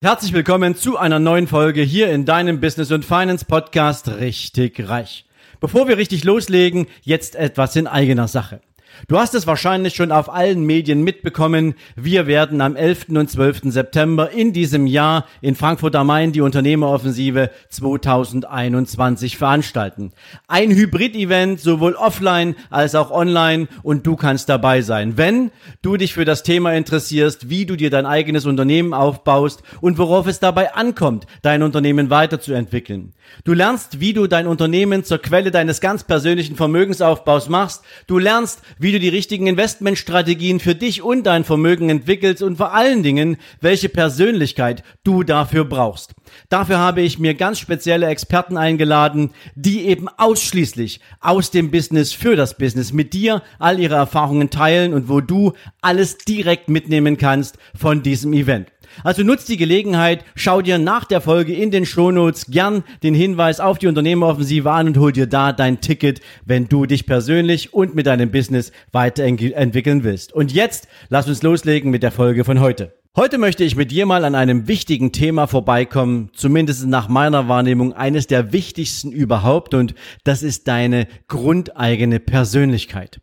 [0.00, 5.24] Herzlich willkommen zu einer neuen Folge hier in deinem Business und Finance Podcast Richtig Reich.
[5.58, 8.60] Bevor wir richtig loslegen, jetzt etwas in eigener Sache.
[9.06, 11.74] Du hast es wahrscheinlich schon auf allen Medien mitbekommen.
[11.96, 13.06] Wir werden am 11.
[13.10, 13.72] und 12.
[13.72, 20.12] September in diesem Jahr in Frankfurt am Main die Unternehmeroffensive 2021 veranstalten.
[20.46, 25.16] Ein Hybrid-Event, sowohl offline als auch online und du kannst dabei sein.
[25.16, 25.50] Wenn
[25.82, 30.26] du dich für das Thema interessierst, wie du dir dein eigenes Unternehmen aufbaust und worauf
[30.26, 33.14] es dabei ankommt, dein Unternehmen weiterzuentwickeln.
[33.44, 37.84] Du lernst, wie du dein Unternehmen zur Quelle deines ganz persönlichen Vermögensaufbaus machst.
[38.06, 42.74] Du lernst, wie du die richtigen Investmentstrategien für dich und dein Vermögen entwickelst und vor
[42.74, 46.14] allen Dingen, welche Persönlichkeit du dafür brauchst.
[46.48, 52.36] Dafür habe ich mir ganz spezielle Experten eingeladen, die eben ausschließlich aus dem Business für
[52.36, 57.58] das Business mit dir all ihre Erfahrungen teilen und wo du alles direkt mitnehmen kannst
[57.74, 58.68] von diesem Event.
[59.04, 63.60] Also nutzt die Gelegenheit, schau dir nach der Folge in den Shownotes gern den Hinweis
[63.60, 67.94] auf die Unternehmeroffensive an und hol dir da dein Ticket, wenn du dich persönlich und
[67.94, 70.32] mit deinem Business weiterentwickeln willst.
[70.32, 72.98] Und jetzt lass uns loslegen mit der Folge von heute.
[73.16, 77.92] Heute möchte ich mit dir mal an einem wichtigen Thema vorbeikommen, zumindest nach meiner Wahrnehmung
[77.92, 83.20] eines der wichtigsten überhaupt und das ist deine grundeigene Persönlichkeit.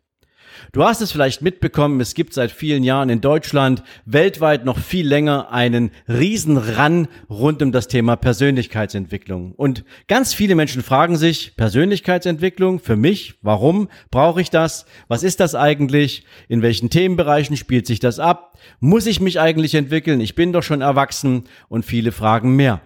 [0.72, 5.06] Du hast es vielleicht mitbekommen, es gibt seit vielen Jahren in Deutschland, weltweit noch viel
[5.06, 9.52] länger einen Riesenran rund um das Thema Persönlichkeitsentwicklung.
[9.52, 14.86] Und ganz viele Menschen fragen sich, Persönlichkeitsentwicklung für mich, warum brauche ich das?
[15.08, 16.24] Was ist das eigentlich?
[16.48, 18.58] In welchen Themenbereichen spielt sich das ab?
[18.80, 20.20] Muss ich mich eigentlich entwickeln?
[20.20, 22.80] Ich bin doch schon erwachsen und viele fragen mehr.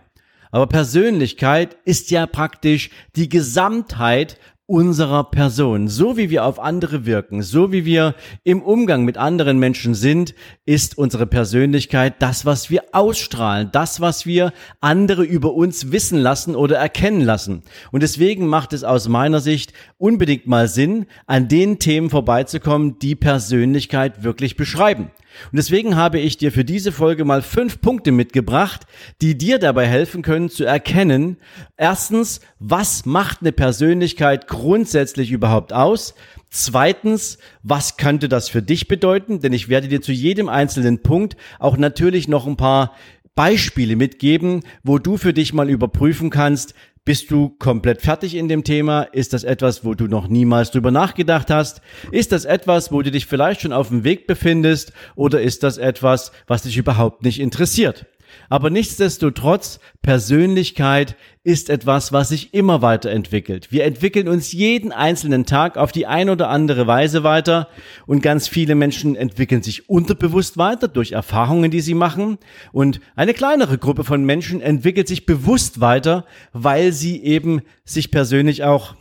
[0.51, 4.39] Aber Persönlichkeit ist ja praktisch die Gesamtheit
[4.71, 5.89] unserer Person.
[5.89, 10.33] So wie wir auf andere wirken, so wie wir im Umgang mit anderen Menschen sind,
[10.65, 16.55] ist unsere Persönlichkeit das, was wir ausstrahlen, das, was wir andere über uns wissen lassen
[16.55, 17.63] oder erkennen lassen.
[17.91, 23.17] Und deswegen macht es aus meiner Sicht unbedingt mal Sinn, an den Themen vorbeizukommen, die
[23.17, 25.11] Persönlichkeit wirklich beschreiben.
[25.51, 28.87] Und deswegen habe ich dir für diese Folge mal fünf Punkte mitgebracht,
[29.21, 31.37] die dir dabei helfen können zu erkennen,
[31.77, 36.15] erstens, was macht eine Persönlichkeit grundsätzlich überhaupt aus?
[36.51, 39.41] Zweitens, was könnte das für dich bedeuten?
[39.41, 42.95] Denn ich werde dir zu jedem einzelnen Punkt auch natürlich noch ein paar
[43.37, 46.75] Beispiele mitgeben, wo du für dich mal überprüfen kannst,
[47.11, 49.03] bist du komplett fertig in dem Thema?
[49.03, 51.83] Ist das etwas, wo du noch niemals drüber nachgedacht hast?
[52.13, 54.93] Ist das etwas, wo du dich vielleicht schon auf dem Weg befindest?
[55.17, 58.07] Oder ist das etwas, was dich überhaupt nicht interessiert?
[58.49, 63.73] Aber nichtsdestotrotz, Persönlichkeit ist etwas, was sich immer weiterentwickelt.
[63.73, 67.69] Wir entwickeln uns jeden einzelnen Tag auf die ein oder andere Weise weiter
[68.07, 72.39] und ganz viele Menschen entwickeln sich unterbewusst weiter durch Erfahrungen, die sie machen
[72.73, 78.65] und eine kleinere Gruppe von Menschen entwickelt sich bewusst weiter, weil sie eben sich persönlich
[78.65, 78.95] auch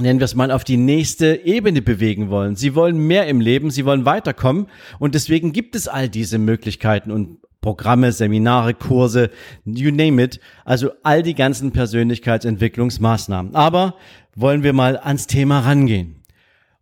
[0.00, 2.56] nennen wir es mal, auf die nächste Ebene bewegen wollen.
[2.56, 4.66] Sie wollen mehr im Leben, sie wollen weiterkommen
[4.98, 9.30] und deswegen gibt es all diese Möglichkeiten und Programme, Seminare, Kurse,
[9.64, 10.38] you name it.
[10.66, 13.54] Also all die ganzen Persönlichkeitsentwicklungsmaßnahmen.
[13.54, 13.94] Aber
[14.36, 16.16] wollen wir mal ans Thema rangehen.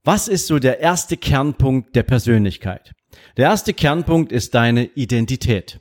[0.02, 2.94] Was ist so der erste Kernpunkt der Persönlichkeit?
[3.36, 5.78] Der erste Kernpunkt ist deine Identität.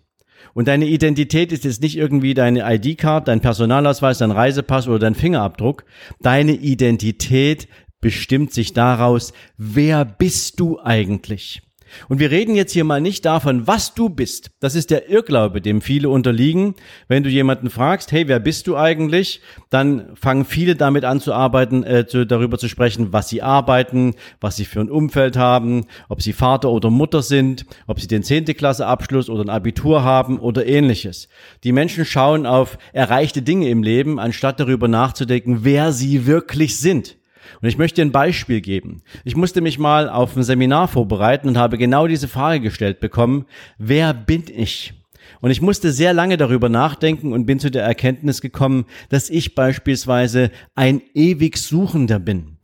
[0.54, 5.16] Und deine Identität ist jetzt nicht irgendwie deine ID-Card, dein Personalausweis, dein Reisepass oder dein
[5.16, 5.84] Fingerabdruck.
[6.20, 7.68] Deine Identität
[8.02, 11.64] bestimmt sich daraus, wer bist du eigentlich?
[12.10, 14.52] Und wir reden jetzt hier mal nicht davon, was du bist.
[14.60, 16.76] Das ist der Irrglaube, dem viele unterliegen.
[17.08, 19.42] Wenn du jemanden fragst, hey, wer bist du eigentlich?
[19.70, 24.16] Dann fangen viele damit an zu arbeiten, äh, zu, darüber zu sprechen, was sie arbeiten,
[24.40, 28.24] was sie für ein Umfeld haben, ob sie Vater oder Mutter sind, ob sie den
[28.24, 31.30] zehnte Klasse Abschluss oder ein Abitur haben oder ähnliches.
[31.64, 37.18] Die Menschen schauen auf erreichte Dinge im Leben, anstatt darüber nachzudenken, wer sie wirklich sind.
[37.62, 39.02] Und ich möchte ein Beispiel geben.
[39.24, 43.46] Ich musste mich mal auf ein Seminar vorbereiten und habe genau diese Frage gestellt bekommen,
[43.78, 44.94] wer bin ich?
[45.42, 49.56] Und ich musste sehr lange darüber nachdenken und bin zu der Erkenntnis gekommen, dass ich
[49.56, 52.58] beispielsweise ein ewig Suchender bin.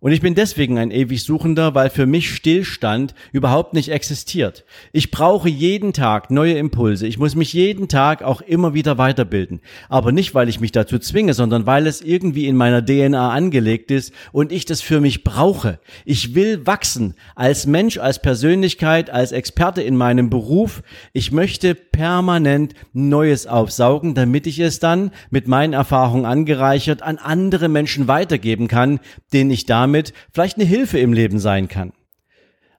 [0.00, 4.64] Und ich bin deswegen ein ewig Suchender, weil für mich Stillstand überhaupt nicht existiert.
[4.92, 7.04] Ich brauche jeden Tag neue Impulse.
[7.08, 9.60] Ich muss mich jeden Tag auch immer wieder weiterbilden.
[9.88, 13.90] Aber nicht, weil ich mich dazu zwinge, sondern weil es irgendwie in meiner DNA angelegt
[13.90, 15.80] ist und ich das für mich brauche.
[16.04, 20.84] Ich will wachsen als Mensch, als Persönlichkeit, als Experte in meinem Beruf.
[21.12, 27.68] Ich möchte permanent Neues aufsaugen, damit ich es dann mit meinen Erfahrungen angereichert an andere
[27.68, 29.00] Menschen weitergeben kann,
[29.32, 31.92] denen ich damit damit vielleicht eine Hilfe im Leben sein kann.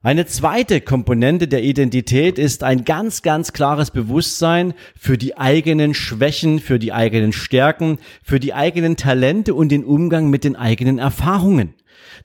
[0.02, 6.58] Eine zweite Komponente der Identität ist ein ganz, ganz klares Bewusstsein für die eigenen Schwächen,
[6.58, 11.74] für die eigenen Stärken, für die eigenen Talente und den Umgang mit den eigenen Erfahrungen.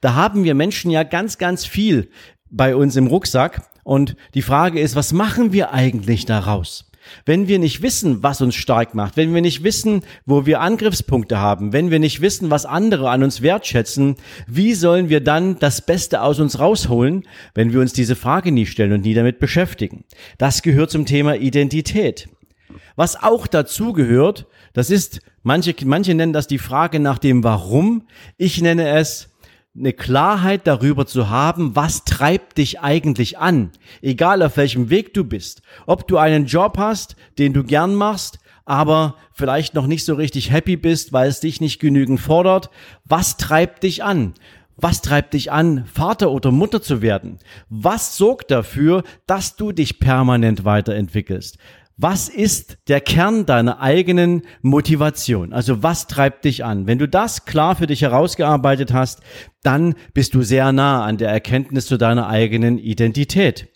[0.01, 2.09] Da haben wir Menschen ja ganz, ganz viel
[2.49, 3.63] bei uns im Rucksack.
[3.83, 6.91] Und die Frage ist, was machen wir eigentlich daraus?
[7.25, 11.39] Wenn wir nicht wissen, was uns stark macht, wenn wir nicht wissen, wo wir Angriffspunkte
[11.39, 14.15] haben, wenn wir nicht wissen, was andere an uns wertschätzen,
[14.47, 17.23] wie sollen wir dann das Beste aus uns rausholen,
[17.53, 20.05] wenn wir uns diese Frage nie stellen und nie damit beschäftigen?
[20.37, 22.29] Das gehört zum Thema Identität.
[22.95, 28.07] Was auch dazu gehört, das ist, manche, manche nennen das die Frage nach dem Warum.
[28.37, 29.29] Ich nenne es
[29.77, 35.23] eine Klarheit darüber zu haben, was treibt dich eigentlich an, egal auf welchem Weg du
[35.23, 40.15] bist, ob du einen Job hast, den du gern machst, aber vielleicht noch nicht so
[40.15, 42.69] richtig happy bist, weil es dich nicht genügend fordert,
[43.03, 44.33] was treibt dich an?
[44.77, 47.39] Was treibt dich an, Vater oder Mutter zu werden?
[47.69, 51.57] Was sorgt dafür, dass du dich permanent weiterentwickelst?
[51.97, 55.53] Was ist der Kern deiner eigenen Motivation?
[55.53, 56.87] Also was treibt dich an?
[56.87, 59.21] Wenn du das klar für dich herausgearbeitet hast,
[59.63, 63.69] dann bist du sehr nah an der Erkenntnis zu deiner eigenen Identität.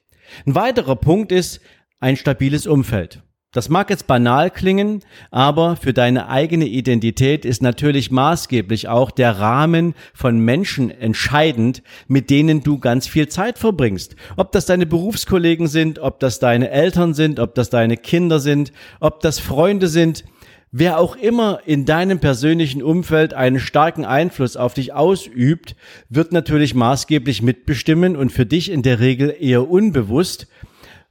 [0.46, 1.62] Ein weiterer Punkt ist
[2.02, 3.24] ein stabiles Umfeld.
[3.52, 5.02] Das mag jetzt banal klingen,
[5.32, 12.30] aber für deine eigene Identität ist natürlich maßgeblich auch der Rahmen von Menschen entscheidend, mit
[12.30, 14.16] denen du ganz viel Zeit verbringst.
[14.38, 18.72] Ob das deine Berufskollegen sind, ob das deine Eltern sind, ob das deine Kinder sind,
[19.00, 20.26] ob das Freunde sind.
[20.72, 25.76] Wer auch immer in deinem persönlichen Umfeld einen starken Einfluss auf dich ausübt,
[26.08, 30.46] wird natürlich maßgeblich mitbestimmen und für dich in der Regel eher unbewusst,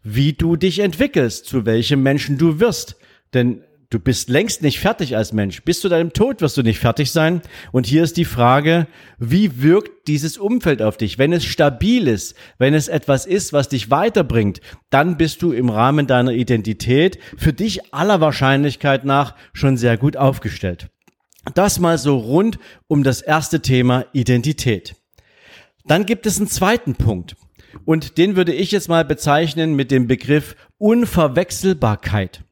[0.02, 2.96] wie du dich entwickelst, zu welchem Menschen du wirst.
[3.34, 5.62] Denn du bist längst nicht fertig als Mensch.
[5.62, 7.42] Bis zu deinem Tod wirst du nicht fertig sein.
[7.72, 8.86] Und hier ist die Frage,
[9.18, 11.18] wie wirkt dieses Umfeld auf dich?
[11.18, 14.60] Wenn es stabil ist, wenn es etwas ist, was dich weiterbringt,
[14.90, 20.16] dann bist du im Rahmen deiner Identität für dich aller Wahrscheinlichkeit nach schon sehr gut
[20.16, 20.88] aufgestellt.
[21.54, 22.58] Das mal so rund
[22.88, 24.94] um das erste Thema Identität.
[25.86, 27.36] Dann gibt es einen zweiten Punkt.
[27.84, 32.44] Und den würde ich jetzt mal bezeichnen mit dem Begriff Unverwechselbarkeit.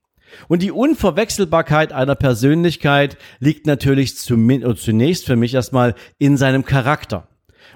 [0.48, 7.28] Und die Unverwechselbarkeit einer Persönlichkeit liegt natürlich zunächst für mich erstmal in seinem Charakter.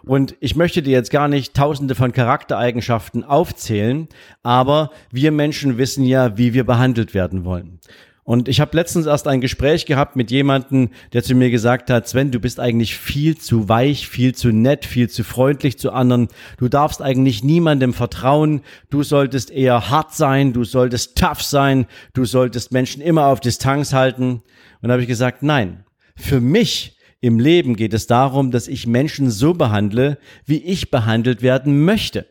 [0.02, 4.08] Und ich möchte dir jetzt gar nicht tausende von Charaktereigenschaften aufzählen,
[4.42, 7.80] aber wir Menschen wissen ja, wie wir behandelt werden wollen.
[8.30, 12.06] Und ich habe letztens erst ein Gespräch gehabt mit jemandem, der zu mir gesagt hat,
[12.06, 16.28] Sven, du bist eigentlich viel zu weich, viel zu nett, viel zu freundlich zu anderen.
[16.56, 18.60] Du darfst eigentlich niemandem vertrauen.
[18.88, 23.92] Du solltest eher hart sein, du solltest tough sein, du solltest Menschen immer auf Distanz
[23.92, 24.42] halten.
[24.80, 25.84] Und da habe ich gesagt, nein,
[26.14, 31.42] für mich im Leben geht es darum, dass ich Menschen so behandle, wie ich behandelt
[31.42, 32.26] werden möchte.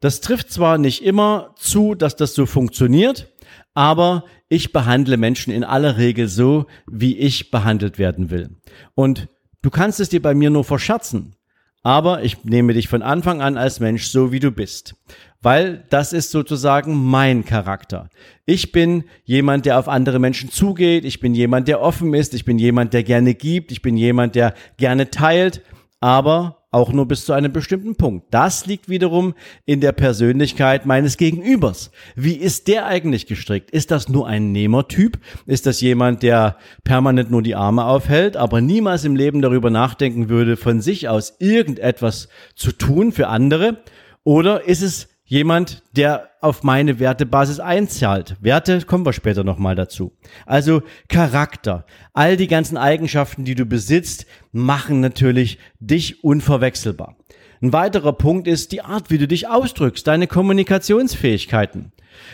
[0.00, 3.32] Das trifft zwar nicht immer zu, dass das so funktioniert,
[3.72, 8.50] aber ich behandle Menschen in aller Regel so, wie ich behandelt werden will.
[8.94, 9.28] Und
[9.62, 11.36] du kannst es dir bei mir nur verscherzen,
[11.82, 14.94] aber ich nehme dich von Anfang an als Mensch so, wie du bist.
[15.40, 18.10] Weil das ist sozusagen mein Charakter.
[18.44, 21.04] Ich bin jemand, der auf andere Menschen zugeht.
[21.06, 22.34] Ich bin jemand, der offen ist.
[22.34, 23.72] Ich bin jemand, der gerne gibt.
[23.72, 25.62] Ich bin jemand, der gerne teilt.
[25.98, 28.26] Aber auch nur bis zu einem bestimmten Punkt.
[28.30, 29.34] Das liegt wiederum
[29.66, 31.90] in der Persönlichkeit meines Gegenübers.
[32.16, 33.70] Wie ist der eigentlich gestrickt?
[33.70, 35.18] Ist das nur ein Nehmertyp?
[35.46, 40.30] Ist das jemand, der permanent nur die Arme aufhält, aber niemals im Leben darüber nachdenken
[40.30, 43.82] würde, von sich aus irgendetwas zu tun für andere?
[44.24, 48.36] Oder ist es jemand, der auf meine Wertebasis einzahlt.
[48.42, 50.12] Werte kommen wir später nochmal dazu.
[50.44, 51.86] Also Charakter.
[52.12, 57.16] All die ganzen Eigenschaften, die du besitzt, machen natürlich dich unverwechselbar.
[57.62, 61.92] Ein weiterer Punkt ist die Art, wie du dich ausdrückst, deine Kommunikationsfähigkeiten.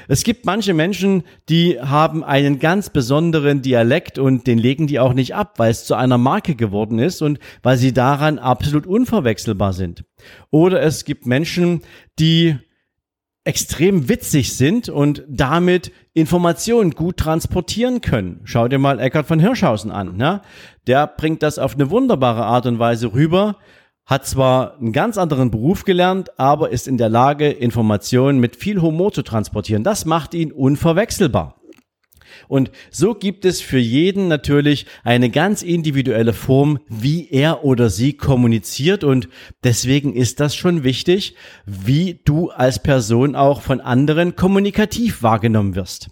[0.08, 5.12] Es gibt manche Menschen, die haben einen ganz besonderen Dialekt und den legen die auch
[5.14, 9.72] nicht ab, weil es zu einer Marke geworden ist und weil sie daran absolut unverwechselbar
[9.72, 10.04] sind.
[10.50, 11.82] Oder es gibt Menschen,
[12.18, 12.58] die
[13.48, 18.40] extrem witzig sind und damit Informationen gut transportieren können.
[18.44, 20.18] Schau dir mal Eckhard von Hirschhausen an.
[20.18, 20.42] Ne?
[20.86, 23.56] Der bringt das auf eine wunderbare Art und Weise rüber,
[24.04, 28.82] hat zwar einen ganz anderen Beruf gelernt, aber ist in der Lage, Informationen mit viel
[28.82, 29.82] Humor zu transportieren.
[29.82, 31.57] Das macht ihn unverwechselbar.
[32.46, 38.12] Und so gibt es für jeden natürlich eine ganz individuelle Form, wie er oder sie
[38.12, 39.02] kommuniziert.
[39.02, 39.28] Und
[39.64, 41.34] deswegen ist das schon wichtig,
[41.66, 46.08] wie du als Person auch von anderen kommunikativ wahrgenommen wirst.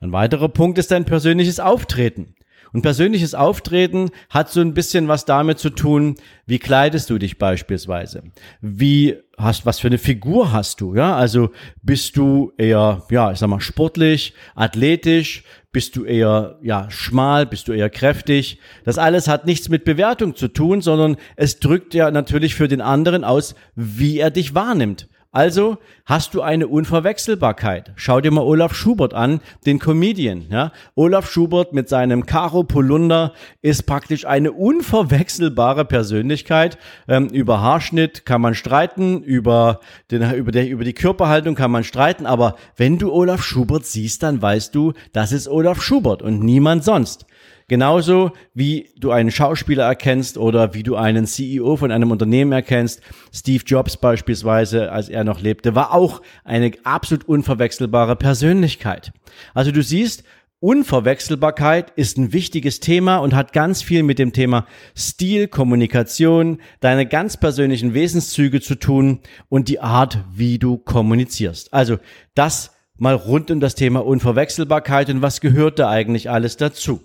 [0.00, 2.34] Ein weiterer Punkt ist dein persönliches Auftreten.
[2.72, 6.14] Und persönliches Auftreten hat so ein bisschen was damit zu tun,
[6.46, 8.22] wie kleidest du dich beispielsweise?
[8.60, 10.94] Wie hast, was für eine Figur hast du?
[10.94, 11.50] Ja, also
[11.82, 15.44] bist du eher, ja, ich sag mal, sportlich, athletisch?
[15.72, 17.46] Bist du eher, ja, schmal?
[17.46, 18.58] Bist du eher kräftig?
[18.84, 22.80] Das alles hat nichts mit Bewertung zu tun, sondern es drückt ja natürlich für den
[22.80, 25.08] anderen aus, wie er dich wahrnimmt.
[25.32, 27.92] Also hast du eine Unverwechselbarkeit.
[27.94, 30.46] Schau dir mal Olaf Schubert an, den Comedian.
[30.50, 30.72] Ja?
[30.96, 33.32] Olaf Schubert mit seinem Karo Polunder
[33.62, 36.78] ist praktisch eine unverwechselbare Persönlichkeit.
[37.06, 39.78] Ähm, über Haarschnitt kann man streiten, über,
[40.10, 44.24] den, über, der, über die Körperhaltung kann man streiten, aber wenn du Olaf Schubert siehst,
[44.24, 47.26] dann weißt du, das ist Olaf Schubert und niemand sonst.
[47.70, 53.00] Genauso wie du einen Schauspieler erkennst oder wie du einen CEO von einem Unternehmen erkennst.
[53.32, 59.12] Steve Jobs beispielsweise, als er noch lebte, war auch eine absolut unverwechselbare Persönlichkeit.
[59.54, 60.24] Also du siehst,
[60.58, 67.06] Unverwechselbarkeit ist ein wichtiges Thema und hat ganz viel mit dem Thema Stil, Kommunikation, deine
[67.06, 71.72] ganz persönlichen Wesenszüge zu tun und die Art, wie du kommunizierst.
[71.72, 71.98] Also
[72.34, 77.00] das mal rund um das Thema Unverwechselbarkeit und was gehört da eigentlich alles dazu.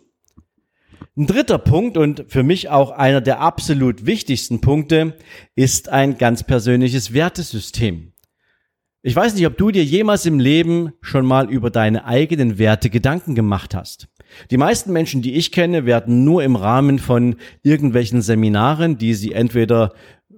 [1.17, 5.15] Ein dritter Punkt und für mich auch einer der absolut wichtigsten Punkte
[5.55, 8.11] ist ein ganz persönliches Wertesystem.
[9.01, 12.89] Ich weiß nicht, ob du dir jemals im Leben schon mal über deine eigenen Werte
[12.89, 14.07] Gedanken gemacht hast.
[14.49, 19.33] Die meisten Menschen, die ich kenne, werden nur im Rahmen von irgendwelchen Seminaren, die sie
[19.33, 19.93] entweder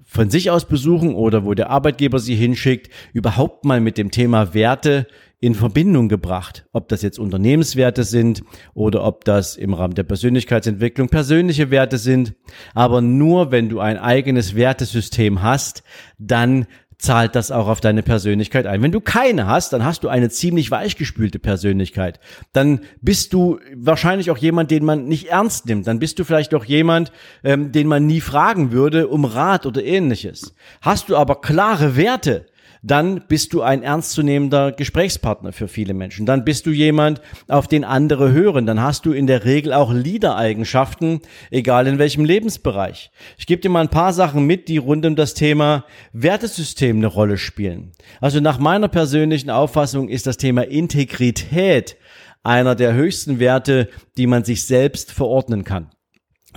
[0.08, 4.54] von sich aus besuchen oder wo der Arbeitgeber sie hinschickt, überhaupt mal mit dem Thema
[4.54, 5.06] Werte
[5.40, 6.66] in Verbindung gebracht.
[6.72, 8.42] Ob das jetzt Unternehmenswerte sind
[8.74, 12.34] oder ob das im Rahmen der Persönlichkeitsentwicklung persönliche Werte sind.
[12.74, 15.84] Aber nur wenn du ein eigenes Wertesystem hast,
[16.18, 16.66] dann
[16.98, 18.82] zahlt das auch auf deine Persönlichkeit ein.
[18.82, 22.20] Wenn du keine hast, dann hast du eine ziemlich weichgespülte Persönlichkeit.
[22.54, 25.86] Dann bist du wahrscheinlich auch jemand, den man nicht ernst nimmt.
[25.86, 27.12] Dann bist du vielleicht auch jemand,
[27.44, 30.56] ähm, den man nie fragen würde um Rat oder ähnliches.
[30.82, 32.48] Hast du aber klare Werte,
[32.82, 36.26] dann bist du ein ernstzunehmender Gesprächspartner für viele Menschen.
[36.26, 38.66] Dann bist du jemand, auf den andere hören.
[38.66, 43.12] Dann hast du in der Regel auch Leader-Eigenschaften, egal in welchem Lebensbereich.
[43.38, 47.08] Ich gebe dir mal ein paar Sachen mit, die rund um das Thema Wertesystem eine
[47.08, 47.92] Rolle spielen.
[48.22, 51.98] Also nach meiner persönlichen Auffassung ist das Thema Integrität
[52.44, 55.90] einer der höchsten Werte, die man sich selbst verordnen kann.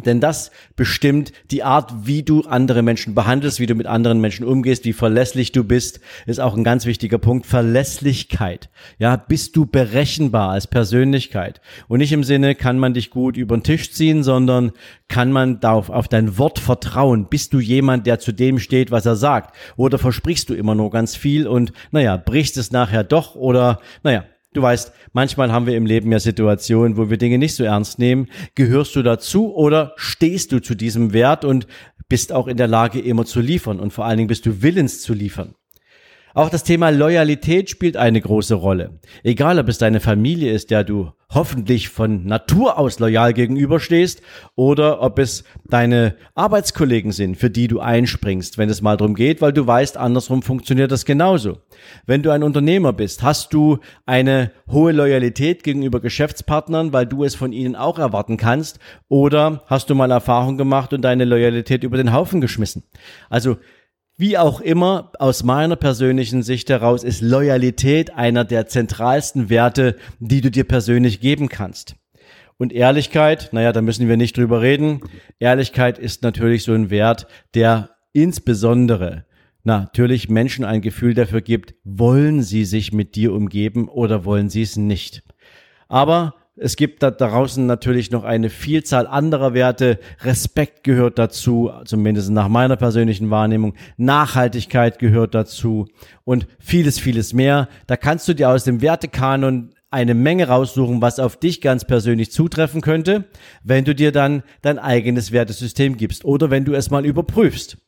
[0.04, 4.47] Denn das bestimmt die Art, wie du andere Menschen behandelst, wie du mit anderen Menschen
[4.47, 7.47] umgehst, wie verlässlich du bist, ist auch ein ganz wichtiger Punkt.
[7.47, 8.71] Verlässlichkeit.
[8.99, 11.61] Ja, bist du berechenbar als Persönlichkeit?
[11.88, 14.73] Und nicht im Sinne, kann man dich gut über den Tisch ziehen, sondern
[15.09, 17.26] kann man darauf, auf dein Wort vertrauen?
[17.28, 19.54] Bist du jemand, der zu dem steht, was er sagt?
[19.76, 24.25] Oder versprichst du immer nur ganz viel und, naja, brichst es nachher doch oder, naja,
[24.52, 28.00] Du weißt, manchmal haben wir im Leben ja Situationen, wo wir Dinge nicht so ernst
[28.00, 28.28] nehmen.
[28.57, 31.69] Gehörst du dazu oder stehst du zu diesem Wert und
[32.09, 35.02] bist auch in der Lage, immer zu liefern und vor allen Dingen bist du willens
[35.02, 35.54] zu liefern?
[36.32, 39.00] Auch das Thema Loyalität spielt eine große Rolle.
[39.25, 44.22] Egal, ob es deine Familie ist, der du hoffentlich von Natur aus loyal gegenüberstehst,
[44.56, 49.40] oder ob es deine Arbeitskollegen sind, für die du einspringst, wenn es mal darum geht,
[49.40, 51.58] weil du weißt, andersrum funktioniert das genauso.
[52.06, 57.34] Wenn du ein Unternehmer bist, hast du eine hohe Loyalität gegenüber Geschäftspartnern, weil du es
[57.34, 61.96] von ihnen auch erwarten kannst, oder hast du mal Erfahrung gemacht und deine Loyalität über
[61.96, 62.82] den Haufen geschmissen?
[63.28, 63.56] Also
[64.21, 70.43] wie auch immer, aus meiner persönlichen Sicht heraus ist Loyalität einer der zentralsten Werte, die
[70.43, 71.97] du dir persönlich geben kannst.
[72.59, 75.00] Und Ehrlichkeit, naja, da müssen wir nicht drüber reden.
[75.39, 79.25] Ehrlichkeit ist natürlich so ein Wert, der insbesondere
[79.65, 84.62] natürlich Menschen ein Gefühl dafür gibt, wollen sie sich mit dir umgeben oder wollen sie
[84.62, 85.23] es nicht.
[85.89, 89.99] Aber es gibt da draußen natürlich noch eine Vielzahl anderer Werte.
[90.23, 93.75] Respekt gehört dazu, zumindest nach meiner persönlichen Wahrnehmung.
[93.97, 95.87] Nachhaltigkeit gehört dazu
[96.25, 97.69] und vieles, vieles mehr.
[97.87, 102.30] Da kannst du dir aus dem Wertekanon eine Menge raussuchen, was auf dich ganz persönlich
[102.30, 103.25] zutreffen könnte,
[103.62, 107.78] wenn du dir dann dein eigenes Wertesystem gibst oder wenn du es mal überprüfst.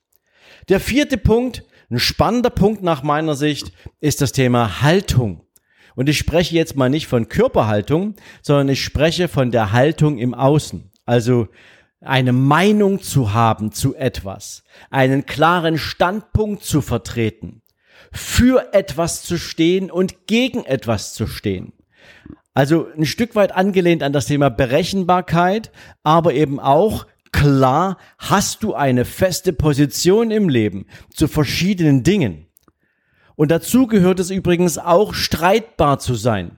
[0.69, 5.43] Der vierte Punkt, ein spannender Punkt nach meiner Sicht, ist das Thema Haltung.
[5.95, 10.35] Und ich spreche jetzt mal nicht von Körperhaltung, sondern ich spreche von der Haltung im
[10.35, 10.91] Außen.
[11.05, 11.49] Also
[12.01, 17.63] eine Meinung zu haben zu etwas, einen klaren Standpunkt zu vertreten,
[18.11, 21.73] für etwas zu stehen und gegen etwas zu stehen.
[22.55, 25.71] Also ein Stück weit angelehnt an das Thema Berechenbarkeit,
[26.03, 32.47] aber eben auch klar, hast du eine feste Position im Leben zu verschiedenen Dingen.
[33.37, 36.57] Und dazu gehört es übrigens auch, streitbar zu sein.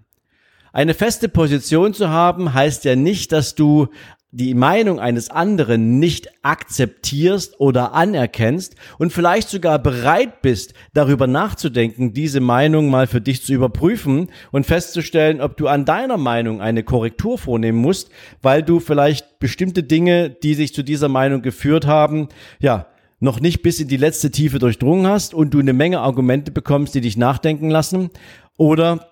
[0.73, 3.89] Eine feste Position zu haben heißt ja nicht, dass du
[4.35, 12.13] die Meinung eines anderen nicht akzeptierst oder anerkennst und vielleicht sogar bereit bist, darüber nachzudenken,
[12.13, 16.83] diese Meinung mal für dich zu überprüfen und festzustellen, ob du an deiner Meinung eine
[16.83, 18.11] Korrektur vornehmen musst,
[18.43, 22.29] weil du vielleicht bestimmte Dinge, die sich zu dieser Meinung geführt haben,
[22.59, 22.89] ja,
[23.25, 26.95] noch nicht bis in die letzte Tiefe durchdrungen hast und du eine Menge Argumente bekommst,
[26.95, 28.11] die dich nachdenken lassen
[28.57, 29.09] oder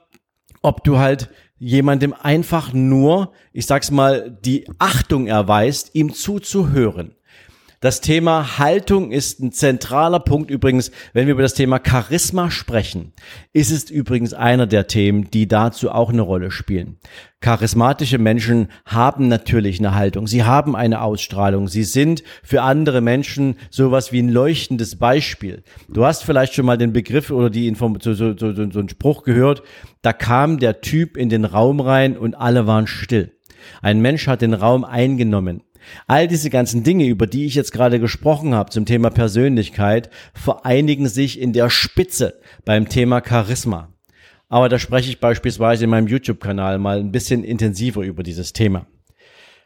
[0.63, 7.17] ob du halt jemandem einfach nur, ich sag's mal, die Achtung erweist, ihm zuzuhören.
[7.83, 13.13] Das Thema Haltung ist ein zentraler Punkt übrigens, wenn wir über das Thema Charisma sprechen,
[13.53, 16.99] ist es übrigens einer der Themen, die dazu auch eine Rolle spielen.
[17.41, 23.57] Charismatische Menschen haben natürlich eine Haltung, sie haben eine Ausstrahlung, sie sind für andere Menschen
[23.69, 25.65] sowas wie ein leuchtendes Beispiel.
[25.89, 28.91] Du hast vielleicht schon mal den Begriff oder die Information, so, so, so, so einen
[28.91, 29.65] Spruch gehört,
[30.03, 33.33] da kam der Typ in den Raum rein und alle waren still.
[33.81, 35.63] Ein Mensch hat den Raum eingenommen.
[36.07, 41.09] All diese ganzen Dinge, über die ich jetzt gerade gesprochen habe zum Thema Persönlichkeit, vereinigen
[41.09, 43.89] sich in der Spitze beim Thema Charisma.
[44.49, 48.87] Aber da spreche ich beispielsweise in meinem YouTube-Kanal mal ein bisschen intensiver über dieses Thema.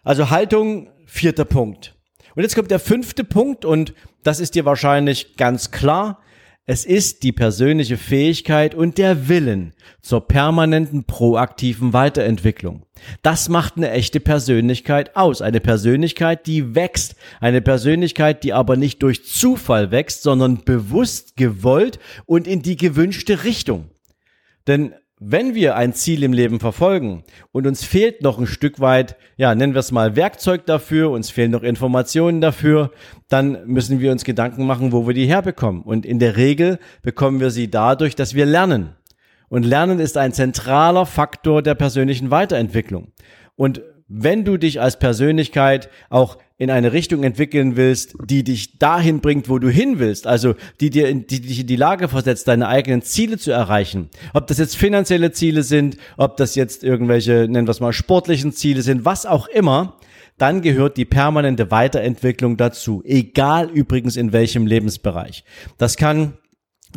[0.04, 1.96] Also Haltung, vierter Punkt.
[2.36, 6.20] Und jetzt kommt der fünfte Punkt und das ist dir wahrscheinlich ganz klar.
[6.68, 12.84] Es ist die persönliche Fähigkeit und der Willen zur permanenten proaktiven Weiterentwicklung.
[13.22, 15.42] Das macht eine echte Persönlichkeit aus.
[15.42, 17.14] Eine Persönlichkeit, die wächst.
[17.38, 23.44] Eine Persönlichkeit, die aber nicht durch Zufall wächst, sondern bewusst gewollt und in die gewünschte
[23.44, 23.90] Richtung.
[24.66, 29.16] Denn wenn wir ein Ziel im Leben verfolgen und uns fehlt noch ein Stück weit,
[29.36, 32.90] ja, nennen wir es mal Werkzeug dafür, uns fehlen noch Informationen dafür,
[33.28, 35.82] dann müssen wir uns Gedanken machen, wo wir die herbekommen.
[35.82, 38.90] Und in der Regel bekommen wir sie dadurch, dass wir lernen.
[39.48, 43.12] Und Lernen ist ein zentraler Faktor der persönlichen Weiterentwicklung.
[43.54, 49.20] Und wenn du dich als Persönlichkeit auch in eine Richtung entwickeln willst, die dich dahin
[49.20, 52.48] bringt, wo du hin willst, also die dir in, die dich in die Lage versetzt,
[52.48, 54.08] deine eigenen Ziele zu erreichen.
[54.32, 58.52] Ob das jetzt finanzielle Ziele sind, ob das jetzt irgendwelche, nennen wir es mal, sportlichen
[58.52, 59.96] Ziele sind, was auch immer,
[60.38, 63.02] dann gehört die permanente Weiterentwicklung dazu.
[63.04, 65.44] Egal übrigens in welchem Lebensbereich.
[65.78, 66.34] Das kann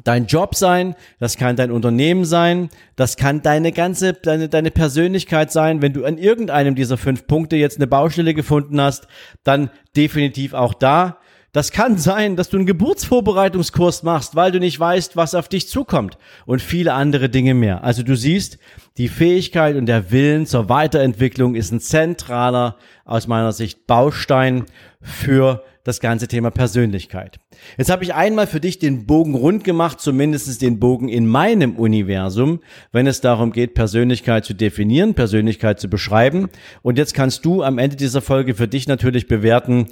[0.04, 5.52] dein Job sein, das kann dein Unternehmen sein, das kann deine ganze, deine, deine Persönlichkeit
[5.52, 5.82] sein.
[5.82, 9.08] Wenn du an irgendeinem dieser fünf Punkte jetzt eine Baustelle gefunden hast,
[9.44, 11.18] dann definitiv auch da.
[11.52, 15.68] Das kann sein, dass du einen Geburtsvorbereitungskurs machst, weil du nicht weißt, was auf dich
[15.68, 17.84] zukommt und viele andere Dinge mehr.
[17.84, 18.60] Also du siehst,
[18.98, 24.66] die Fähigkeit und der Willen zur Weiterentwicklung ist ein zentraler, aus meiner Sicht, Baustein
[25.02, 27.40] für das ganze Thema Persönlichkeit.
[27.78, 31.76] Jetzt habe ich einmal für dich den Bogen rund gemacht, zumindest den Bogen in meinem
[31.76, 32.60] Universum,
[32.92, 36.50] wenn es darum geht, Persönlichkeit zu definieren, Persönlichkeit zu beschreiben.
[36.82, 39.88] Und jetzt kannst du am Ende dieser Folge für dich natürlich bewerten,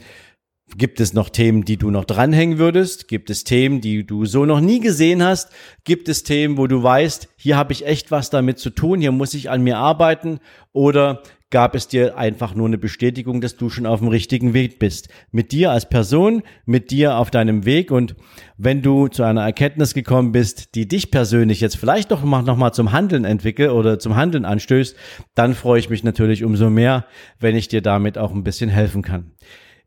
[0.76, 3.08] Gibt es noch Themen, die du noch dranhängen würdest?
[3.08, 5.50] Gibt es Themen, die du so noch nie gesehen hast?
[5.86, 9.14] Gibt es Themen, wo du weißt, hier habe ich echt was damit zu tun, hier
[9.14, 10.40] muss ich an mir arbeiten?
[10.74, 14.78] Oder gab es dir einfach nur eine Bestätigung, dass du schon auf dem richtigen Weg
[14.78, 15.08] bist?
[15.32, 18.16] Mit dir als Person, mit dir auf deinem Weg und
[18.58, 22.74] wenn du zu einer Erkenntnis gekommen bist, die dich persönlich jetzt vielleicht doch noch mal
[22.74, 24.98] zum Handeln entwickelt oder zum Handeln anstößt,
[25.34, 27.06] dann freue ich mich natürlich umso mehr,
[27.40, 29.32] wenn ich dir damit auch ein bisschen helfen kann.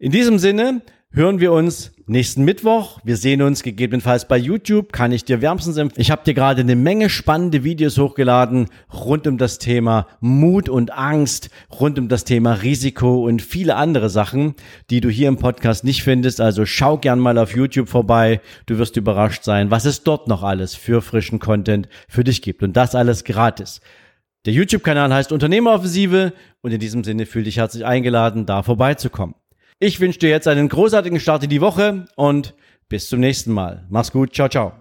[0.03, 0.81] In diesem Sinne
[1.13, 3.01] hören wir uns nächsten Mittwoch.
[3.05, 4.95] Wir sehen uns gegebenenfalls bei YouTube.
[4.95, 6.01] Kann ich dir wärmstens empfehlen.
[6.01, 10.91] Ich habe dir gerade eine Menge spannende Videos hochgeladen rund um das Thema Mut und
[10.91, 14.55] Angst, rund um das Thema Risiko und viele andere Sachen,
[14.89, 16.41] die du hier im Podcast nicht findest.
[16.41, 18.41] Also schau gern mal auf YouTube vorbei.
[18.65, 22.63] Du wirst überrascht sein, was es dort noch alles für frischen Content für dich gibt.
[22.63, 23.83] Und das alles gratis.
[24.47, 26.33] Der YouTube-Kanal heißt Unternehmeroffensive
[26.63, 29.35] und in diesem Sinne fühl dich herzlich eingeladen, da vorbeizukommen.
[29.83, 32.55] Ich wünsche dir jetzt einen großartigen Start in die Woche und
[32.91, 33.87] bis zum nächsten Mal.
[33.89, 34.35] Mach's gut.
[34.35, 34.75] Ciao, ciao.